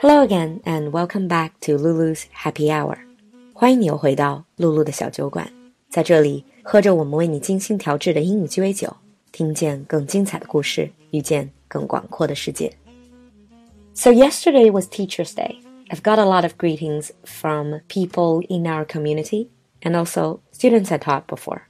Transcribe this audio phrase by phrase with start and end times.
[0.00, 2.98] Hello again and welcome back to Lulu's Happy Hour。
[3.52, 5.48] 欢迎你又回到露露的小酒馆，
[5.88, 8.94] 在这里喝着我们为你精心调制的英语鸡尾酒，
[9.32, 12.72] 听见更精彩的故事，遇见更广阔的世界。
[13.94, 15.56] So yesterday was Teachers' Day.
[15.88, 19.48] I've got a lot of greetings from people in our community
[19.82, 21.62] and also students I taught before.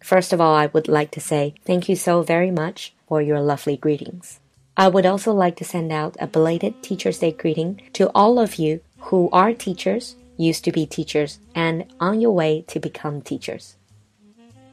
[0.00, 3.40] First of all, I would like to say thank you so very much for your
[3.40, 4.38] lovely greetings.
[4.77, 8.55] I would also like to send out a belated Teacher's Day greeting to all of
[8.55, 13.77] you who are teachers, used to be teachers, and on your way to become teachers.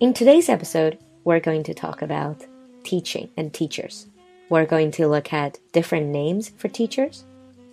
[0.00, 2.44] In today's episode, we're going to talk about
[2.82, 4.06] teaching and teachers.
[4.48, 7.22] We're going to look at different names for teachers.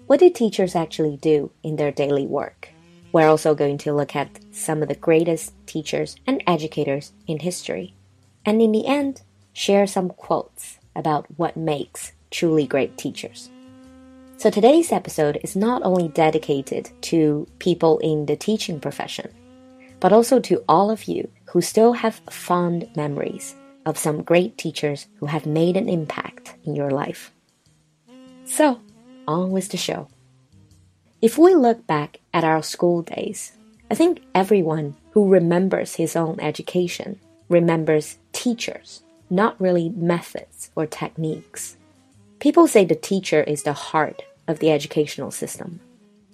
[0.05, 2.69] What do teachers actually do in their daily work?
[3.11, 7.95] We're also going to look at some of the greatest teachers and educators in history.
[8.45, 13.49] And in the end, share some quotes about what makes truly great teachers.
[14.37, 19.29] So today's episode is not only dedicated to people in the teaching profession,
[19.99, 23.55] but also to all of you who still have fond memories
[23.85, 27.31] of some great teachers who have made an impact in your life.
[28.45, 28.79] So,
[29.27, 30.07] on with the show.
[31.21, 33.51] If we look back at our school days,
[33.91, 41.75] I think everyone who remembers his own education remembers teachers, not really methods or techniques.
[42.38, 45.80] People say the teacher is the heart of the educational system.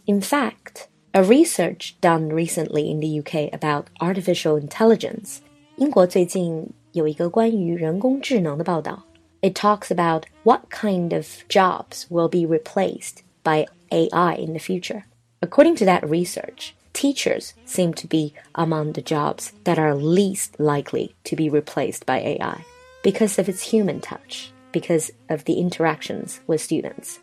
[0.06, 5.40] In fact, a research done recently in the UK about artificial intelligence,
[5.76, 9.04] 英国最近有一个关于人工智能的报道.
[9.40, 15.04] It talks about what kind of jobs will be replaced by AI in the future.
[15.40, 21.14] According to that research, teachers seem to be among the jobs that are least likely
[21.24, 22.64] to be replaced by AI
[23.02, 27.20] because of its human touch because of the interactions with students.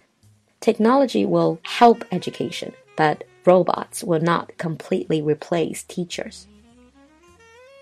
[0.59, 6.48] Technology will help education, but robots will not completely replace teachers.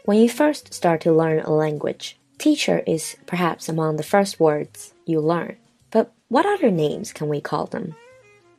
[0.04, 4.94] When you first start to learn a language, teacher is perhaps among the first words
[5.06, 5.58] you learn.
[5.90, 7.96] But what other names can we call them?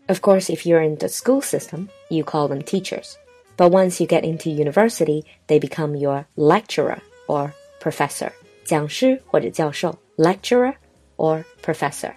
[0.09, 3.19] Of course, if you're in the school system, you call them teachers.
[3.57, 8.33] But once you get into university, they become your lecturer or professor.
[8.65, 10.75] 讲师或者教授, lecturer
[11.21, 12.17] or professor.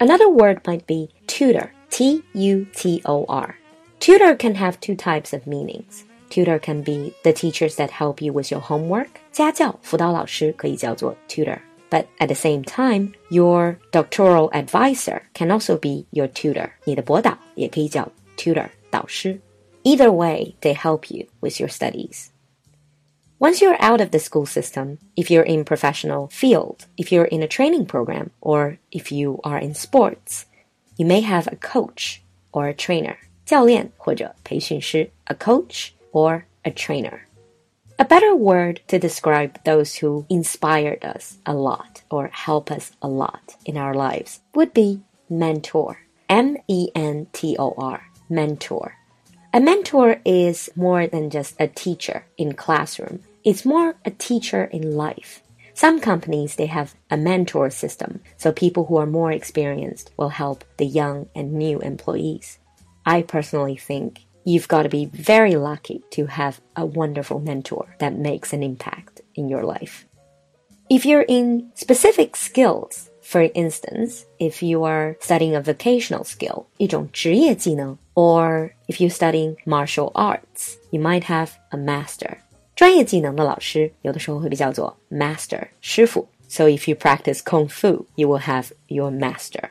[0.00, 3.56] Another word might be tutor, T U T O R.
[4.00, 6.04] Tutor can have two types of meanings.
[6.30, 9.20] Tutor can be the teachers that help you with your homework.
[9.32, 11.58] 家教辅导老师可以叫做 tutor.
[11.90, 16.70] But at the same time, your doctoral advisor can also be your tutor.
[16.84, 19.40] 你的博导也可以叫 tutor, 导师.
[19.84, 22.26] Either way, they help you with your studies.
[23.38, 27.42] Once you're out of the school system, if you're in professional field, if you're in
[27.42, 30.46] a training program, or if you are in sports,
[30.96, 32.20] you may have a coach
[32.52, 33.16] or a trainer.
[33.46, 37.20] 教练或者培训师, a coach or a trainer.
[37.96, 43.08] A better word to describe those who inspired us a lot or help us a
[43.08, 45.00] lot in our lives would be
[45.30, 45.96] mentor.
[46.28, 48.96] M E N T O R, mentor.
[49.52, 53.20] A mentor is more than just a teacher in classroom.
[53.44, 55.42] It's more a teacher in life.
[55.74, 60.64] Some companies they have a mentor system, so people who are more experienced will help
[60.76, 62.58] the young and new employees.
[63.06, 68.18] I personally think you've got to be very lucky to have a wonderful mentor that
[68.18, 70.04] makes an impact in your life.
[70.90, 77.98] If you're in specific skills, for instance, if you are studying a vocational skill, 一种职业技能,
[78.14, 82.38] or if you're studying martial arts, you might have a master.
[82.74, 86.28] 专业技能的老师有的时候会被叫做 master 师傅。
[86.48, 89.70] So if you practice kung fu, you will have your master.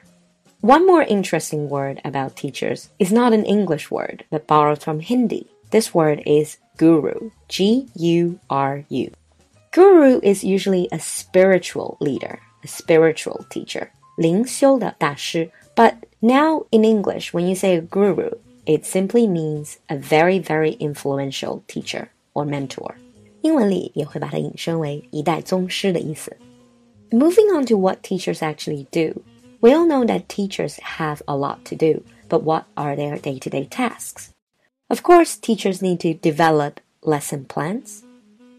[0.61, 5.47] One more interesting word about teachers is not an English word, but borrowed from Hindi.
[5.71, 7.31] This word is guru.
[7.47, 9.11] G U R U.
[9.71, 13.89] Guru is usually a spiritual leader, a spiritual teacher.
[14.17, 15.49] 灵修的大师.
[15.75, 18.31] But now in English, when you say a guru,
[18.65, 22.95] it simply means a very, very influential teacher or mentor.
[23.41, 26.35] 英文里也会把它引申为一代宗师的意思。
[27.11, 29.21] Moving on to what teachers actually do,
[29.61, 33.39] we all know that teachers have a lot to do, but what are their day
[33.39, 34.31] to day tasks?
[34.89, 38.03] Of course, teachers need to develop lesson plans.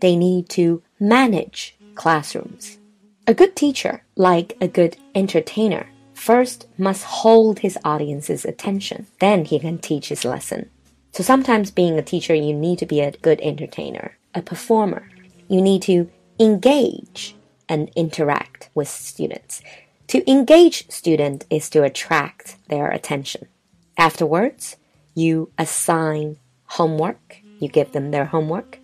[0.01, 2.79] They need to manage classrooms.
[3.27, 5.87] A good teacher, like a good entertainer,
[6.23, 9.07] first must hold his audience's attention.
[9.21, 10.71] Then he can teach his lesson.
[11.13, 15.09] So sometimes being a teacher, you need to be a good entertainer, a performer.
[15.49, 17.35] You need to engage
[17.69, 19.63] and interact with students.
[20.09, 23.49] To engage student is to attract their attention.
[23.97, 24.77] Afterwards,
[25.15, 28.79] you assign homework, you give them their homework,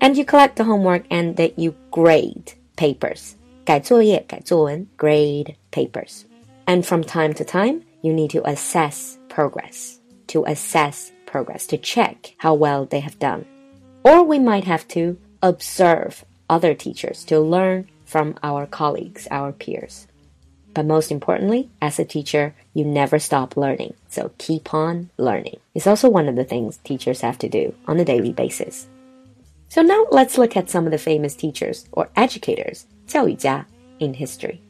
[0.00, 3.36] and you collect the homework and that you grade papers.
[3.64, 6.24] 改作业,改作文, grade papers.
[6.66, 10.00] And from time to time, you need to assess progress.
[10.28, 13.44] To assess progress, to check how well they have done.
[14.04, 20.06] Or we might have to observe other teachers to learn from our colleagues, our peers.
[20.74, 23.94] But most importantly, as a teacher, you never stop learning.
[24.08, 25.58] So keep on learning.
[25.74, 28.86] It's also one of the things teachers have to do on a daily basis.
[29.68, 33.66] So now let's look at some of the famous teachers or educators, 教育家,
[33.98, 34.60] in history.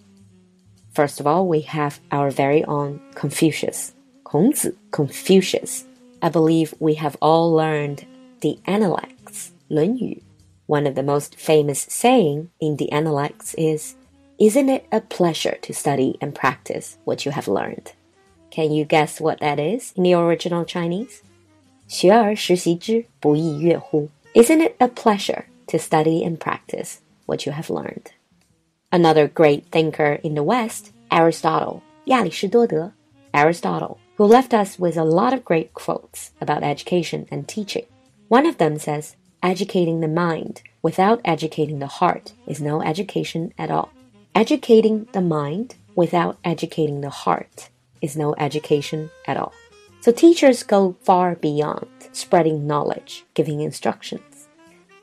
[0.95, 3.93] First of all, we have our very own Confucius.
[4.25, 5.85] 孔子, Confucius.
[6.21, 8.05] I believe we have all learned
[8.41, 10.23] the Analects, 论语.
[10.67, 13.95] One of the most famous saying in the Analects is,
[14.39, 17.93] Isn't it a pleasure to study and practice what you have learned?
[18.51, 21.23] Can you guess what that is in the original Chinese?
[21.87, 24.09] 学而时习之，不亦说乎?
[24.33, 28.13] Isn't it a pleasure to study and practice what you have learned?
[28.95, 32.93] Another great thinker in the West, Aristotle, 亚里士多德,
[33.33, 37.85] Aristotle, who left us with a lot of great quotes about education and teaching.
[38.29, 43.71] One of them says, Educating the mind without educating the heart is no education at
[43.71, 43.91] all.
[44.35, 47.71] Educating the mind without educating the heart
[48.03, 49.53] is no education at all.
[50.01, 54.49] So teachers go far beyond spreading knowledge, giving instructions.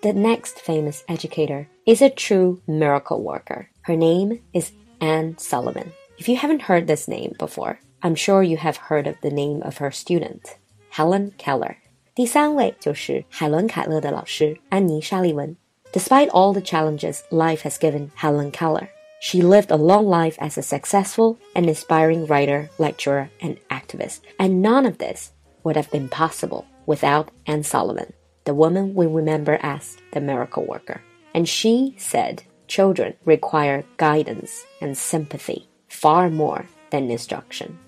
[0.02, 3.70] The next famous educator is a true miracle worker.
[3.83, 4.71] Her name is
[5.01, 5.93] Anne Sullivan.
[6.17, 9.61] If you haven't heard this name before, I'm sure you have heard of the name
[9.63, 10.57] of her student,
[10.91, 11.77] Helen Keller.
[12.15, 15.57] 第三位就是海伦·凯勒的老师安妮·沙利文。
[15.93, 18.87] Despite all the challenges life has given Helen Keller,
[19.21, 24.21] she lived a long life as a successful and inspiring writer, lecturer, and activist.
[24.39, 25.33] And none of this
[25.65, 28.13] would have been possible without Anne Sullivan,
[28.45, 31.01] the woman we remember as the miracle worker.
[31.35, 37.79] And she said, children require guidance and sympathy far more than instruction.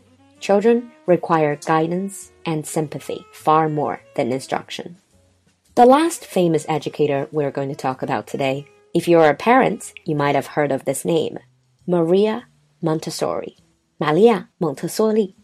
[0.40, 4.98] Children require guidance and sympathy far more than instruction.
[5.74, 10.14] The last famous educator we're going to talk about today, if you're a parent, you
[10.14, 11.38] might have heard of this name
[11.86, 12.44] Maria
[12.82, 13.56] Montessori.
[13.98, 15.34] Maria Montessori.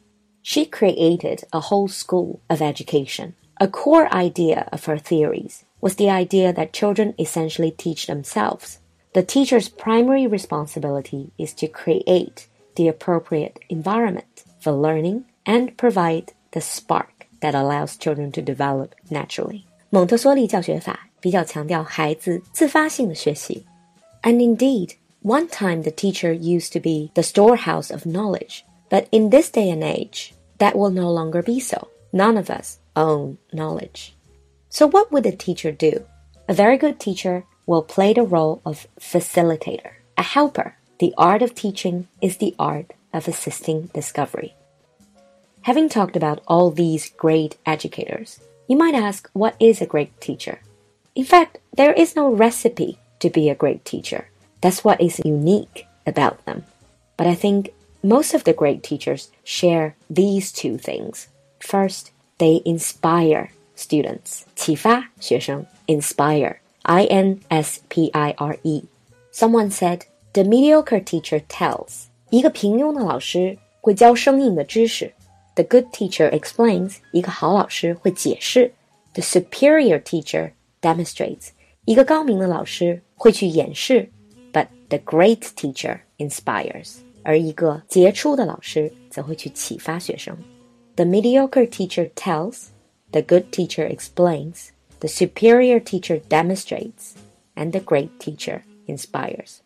[0.42, 3.36] She created a whole school of education.
[3.58, 8.80] A core idea of her theories was the idea that children essentially teach themselves.
[9.13, 16.61] The teacher's primary responsibility is to create the appropriate environment for learning and provide the
[16.61, 19.63] spark that allows children to develop naturally.
[19.89, 23.65] 蒙特梭利教学法比较强调孩子自发性的学习。
[24.23, 29.49] And indeed, one time the teacher used to be the storehouse of knowledge, but in this
[29.49, 31.87] day and age, that will no longer be so.
[32.11, 34.13] None of us own knowledge.
[34.69, 36.03] So what would a teacher do?
[36.47, 40.75] A very good teacher will play the role of facilitator, a helper.
[40.99, 44.55] The art of teaching is the art of assisting discovery.
[45.63, 50.59] Having talked about all these great educators, you might ask, what is a great teacher?
[51.15, 54.29] In fact, there is no recipe to be a great teacher.
[54.61, 56.65] That's what is unique about them.
[57.17, 57.73] But I think
[58.03, 61.27] most of the great teachers share these two things.
[61.59, 64.45] First, they inspire students.
[64.55, 68.83] 启发学生 inspire I N S P I R E.
[69.31, 70.01] Someone said,
[70.33, 72.05] the mediocre teacher tells.
[72.29, 75.11] 一个平庸的老师会教生硬的知识。
[75.55, 76.97] The good teacher explains.
[77.11, 78.71] 一个好老师会解释。
[79.13, 80.51] The superior teacher
[80.81, 81.49] demonstrates.
[81.85, 84.09] 一个高明的老师会去演示。
[84.51, 86.97] But the great teacher inspires.
[87.23, 90.37] 而一个杰出的老师则会去启发学生。
[90.95, 92.67] The mediocre teacher tells.
[93.11, 94.69] The good teacher explains.
[95.00, 97.16] The superior teacher demonstrates.
[97.56, 99.62] And the great teacher inspires.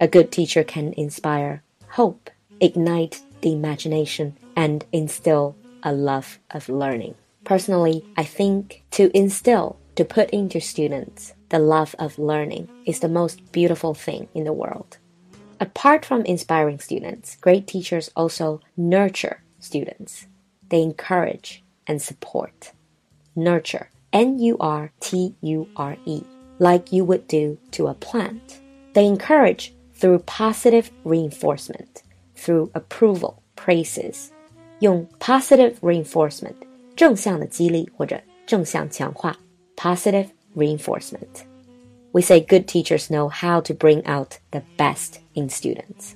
[0.00, 2.28] A good teacher can inspire hope,
[2.60, 7.14] ignite the imagination, and instill a love of learning.
[7.44, 13.08] Personally, I think to instill, to put into students the love of learning is the
[13.08, 14.98] most beautiful thing in the world.
[15.60, 20.26] Apart from inspiring students, great teachers also nurture students.
[20.68, 22.72] They encourage and support.
[23.34, 26.23] Nurture, N U R T U R E,
[26.59, 28.59] like you would do to a plant.
[28.93, 32.03] They encourage through positive reinforcement,
[32.35, 34.31] through approval, praises.
[34.81, 36.55] 用 positive reinforcement
[36.95, 39.37] 正向的激励或者正向强化
[39.75, 41.45] positive reinforcement.
[42.13, 46.15] We say good teachers know how to bring out the best in students.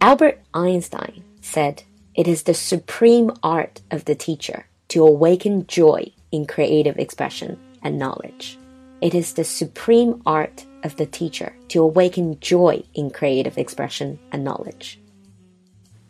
[0.00, 1.82] Albert Einstein said,
[2.14, 7.97] It is the supreme art of the teacher to awaken joy in creative expression and
[7.97, 8.57] knowledge.
[9.01, 14.43] It is the supreme art of the teacher to awaken joy in creative expression and
[14.43, 14.99] knowledge.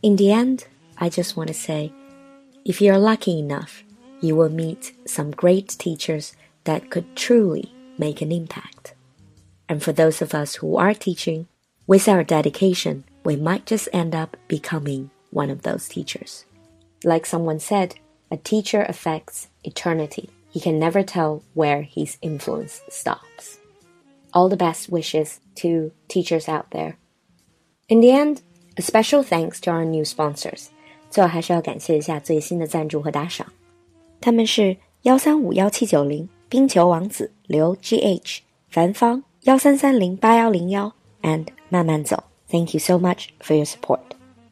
[0.02, 0.66] In the end,
[0.98, 1.92] I just want to say
[2.66, 3.84] if you're lucky enough,
[4.22, 6.36] you will meet some great teachers
[6.66, 8.94] that could truly make an impact.
[9.68, 11.48] And for those of us who are teaching,
[11.88, 16.46] with our dedication, we might just end up becoming one of those teachers.
[17.04, 17.96] Like someone said,
[18.31, 20.29] a teacher affects eternity.
[20.53, 23.59] He can never tell where his influence stops.
[24.33, 26.97] All the best wishes to teachers out there.
[27.89, 28.43] In the end,
[28.77, 30.69] a special thanks to our new sponsors.
[31.11, 33.53] 最后还是要感谢一下最新的赞助和打赏，
[34.21, 40.93] 他们是幺三五幺七九零、冰球王子刘 G H、樊芳幺三三零八幺零幺
[41.23, 42.25] and 慢慢走。
[42.49, 44.01] Thank you so much for your support。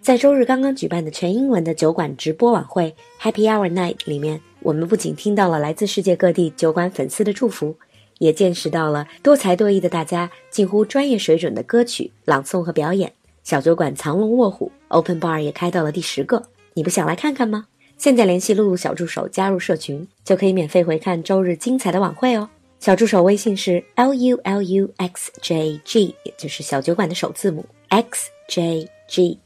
[0.08, 7.76] 在周日刚刚举办的全英文的酒馆直播晚会 Happy Hour Night 里面，我们不仅听到了来自世界各地酒馆粉丝的祝福，
[8.20, 13.12] 也见识到了多才多艺的大家近乎专业水准的歌曲朗诵和表演。
[13.44, 16.42] 小酒馆藏龙卧虎，Open Bar 也开到了第十个，
[16.74, 17.66] 你不想来看看吗？
[17.98, 22.50] 现在联系露露小助手加入社群，就可以免费回看周日精彩的晚会哦。
[22.80, 29.38] 小助手微信是 L U L U X J G，也就是小酒馆的首字母 X J G，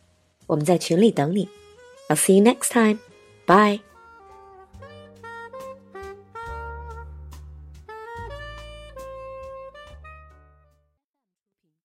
[0.51, 1.49] 我们在群里等你。
[2.09, 2.99] I'll see you next time.
[3.47, 3.90] Bye.